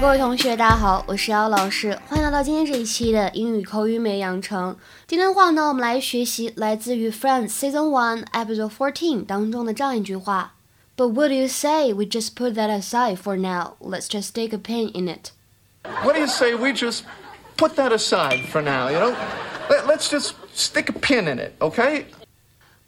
[0.00, 4.74] 各位同学，大家好，我是姚老师，欢迎来到今天这一期的英语口语美养成。
[5.06, 10.54] 今天的话呢，我们来学习来自于《Friends》Season One Episode Fourteen 当中的这样一句话：
[10.96, 13.74] But what do you say we just put that aside for now?
[13.80, 15.32] Let's just stick a pin in it.
[16.02, 17.02] What do you say we just
[17.56, 18.88] put that aside for now?
[18.88, 19.14] You know,
[19.68, 22.06] Let, let's just stick a pin in it, okay?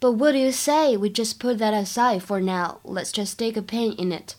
[0.00, 2.78] But what do you say we just put that aside for now?
[2.84, 4.36] Let's just stick a pin in it.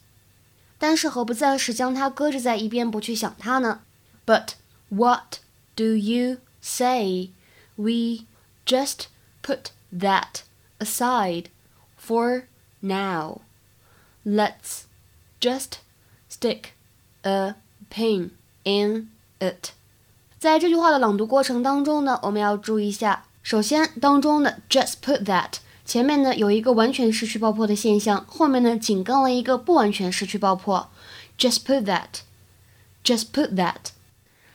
[0.85, 3.81] 但是何不暂时将它搁置在一边，不去想它呢？
[4.25, 4.53] But
[4.89, 5.37] what
[5.75, 7.29] do you say
[7.75, 8.25] we
[8.65, 9.05] just
[9.43, 10.41] put that
[10.79, 11.45] aside
[11.99, 12.45] for
[12.81, 13.41] now?
[14.25, 14.83] Let's
[15.39, 15.79] just
[16.29, 16.71] stick
[17.23, 17.55] a
[17.89, 18.31] pin
[18.63, 19.09] in
[19.39, 19.71] it.
[20.39, 25.55] 在这句话的朗读过程当中呢，我们要注意一下，首先当中的 just put that。
[25.86, 30.90] 前面呢有一个完全失去爆破的现象，后面呢紧跟了一个不完全失去爆破。
[31.38, 33.92] Just put that，just put that。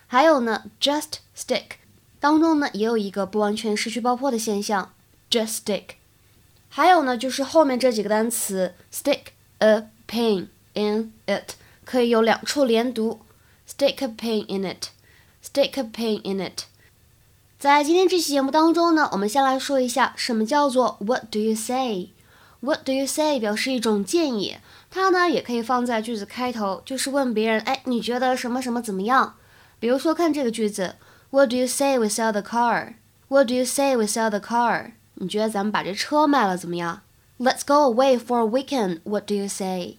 [0.07, 1.77] 还有呢，just stick
[2.19, 4.91] 当中呢也有一个不完全失去爆破的现象
[5.29, 5.83] ，just stick。
[6.67, 9.27] 还有呢就是后面这几个单词，stick
[9.59, 11.53] a pin in it
[11.85, 13.21] 可以有两处连读
[13.69, 16.63] ，stick a pin in it，stick a pin in it。
[17.61, 22.09] 在今天这期节目当中呢，我们先来说一下什么叫做 What do you say?
[22.59, 24.57] What do you say 表示一种建议，
[24.89, 29.35] 它呢也可以放在句子开头，就是问别人，哎，你觉得什么什么怎么样？
[29.79, 30.95] 比如说看这个句子
[31.29, 32.95] ，What do you say we sell the car?
[33.27, 34.93] What do you say we sell the car?
[35.13, 37.01] 你觉得咱们把这车卖了怎么样
[37.37, 39.01] ？Let's go away for a weekend.
[39.03, 39.97] What do you say?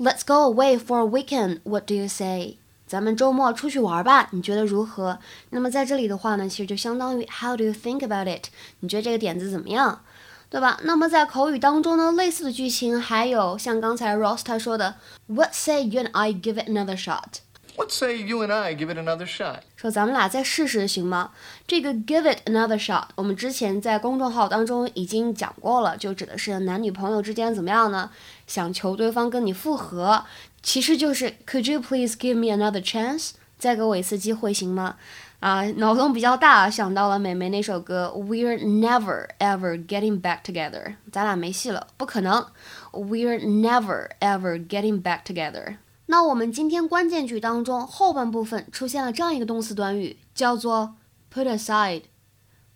[0.00, 1.60] Let's go away for a weekend.
[1.62, 2.56] What do you say?
[2.86, 5.18] 咱们周末出去玩吧，你觉得如何？
[5.50, 8.44] 那么在这里的话呢，其实就相当于 How do you think about it？
[8.80, 10.02] 你觉得这个点子怎么样，
[10.48, 10.78] 对吧？
[10.84, 14.94] 那么在口语当中呢，类似的句型还有像刚才 Ross 他说的
[15.26, 17.40] ，What say you and I give it another shot？
[17.75, 19.61] shot？What say you and I give it another shot？
[19.75, 21.31] 说咱们俩再试试行吗？
[21.67, 28.11] 这个 give it another shot，我们之前在公众号当中已经讲过了，就指的是男女朋友之间怎么样呢？
[28.47, 30.25] 想求对方跟你复合，
[30.61, 33.31] 其实就是 Could you please give me another chance？
[33.57, 34.97] 再给我一次机会行吗？
[35.39, 42.45] 啊，脑洞比较大，想到了美眉那首歌 We're never ever getting back together，咱俩没戏了，不可能。
[42.91, 45.77] We're never ever getting back together。
[46.06, 50.94] 那我们今天关键句当中后半部分出现了这样一个动词短语，叫做
[51.32, 52.02] put aside。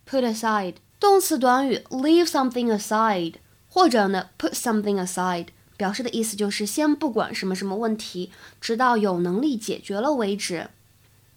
[0.05, 3.35] put aside 动词短语 leave something aside，
[3.69, 5.47] 或者呢 put something aside，
[5.77, 10.69] 表示的意思就是先不管什么什么问题，直到有能力解决了为止。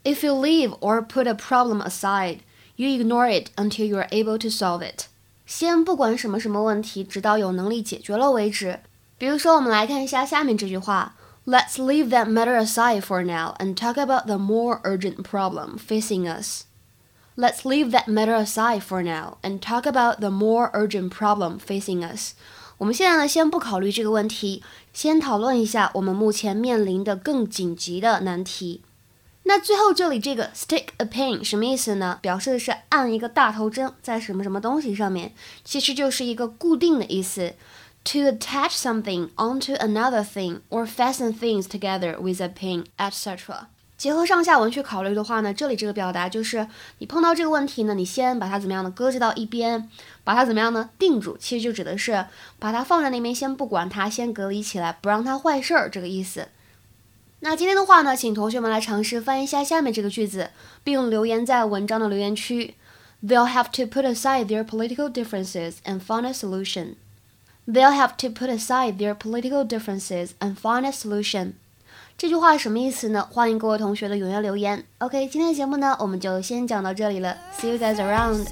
[0.02, 2.40] If you leave or put a problem aside,
[2.74, 5.04] you ignore it until you are able to solve it。
[5.46, 8.80] 先不管什么什么问题，直到有能力解决了为止。
[9.16, 11.14] 比如说，我们来看一下下面这句话。
[11.45, 16.65] Let's leave that matter aside for now and talk about the more urgent problem facing us.
[17.35, 22.03] Let's leave that matter aside for now and talk about the more urgent problem facing
[22.03, 22.33] us.
[22.77, 24.61] 我们现在呢，先不考虑这个问题，
[24.93, 28.81] 先讨论一下我们目前面临的更紧急的难题。
[29.43, 32.19] 那最后这里这个 stick a pin 什么意思呢？
[32.21, 35.33] 表示的是按一个大头针在什么什么东西上面，
[35.63, 37.53] 其实就是一个固定的意思。
[38.04, 43.66] To attach something onto another thing or fasten things together with a pin, etc.
[43.96, 46.66] 结合上下文去考虑的话呢，这里这个表达就是
[46.98, 49.88] 你碰到这个问题呢，你先把它怎么样的搁置到一边，
[50.24, 52.26] 把它怎么样呢定住，其实就指的是
[52.58, 56.48] 把它放在那边，先不管它，先隔离起来，不让它坏事儿这个意思。
[57.40, 60.50] 那今天的话呢，请同学们来尝试翻译一下下面这个句子，
[60.82, 62.74] 并留言在文章的留言区。
[63.24, 66.96] They'll have to put aside their political differences and find a solution.
[67.67, 71.53] They'll have to put aside their political differences and find a solution。
[72.17, 73.27] 这句话什么意思呢？
[73.31, 74.85] 欢迎各位同学的踊跃留言。
[74.97, 77.37] OK，今天的节目呢，我们就先讲到这里了。
[77.57, 78.47] See you guys around。